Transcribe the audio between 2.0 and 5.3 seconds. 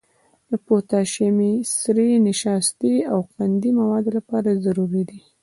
د نشایستې او قندي موادو لپاره ضروري دي.